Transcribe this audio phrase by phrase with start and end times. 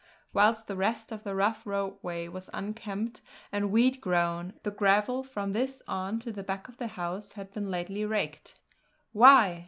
[0.33, 5.53] Whilst the rest of the rough roadway was unkempt and weed grown, the gravel from
[5.53, 8.59] this on, to the back of the house, had been lately raked.
[9.11, 9.59] "Why?"